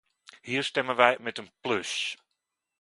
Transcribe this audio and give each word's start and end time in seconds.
Hier 0.41 0.63
stemmen 0.63 0.95
wij 0.95 1.17
met 1.19 1.37
een 1.37 1.51
plus. 1.61 2.17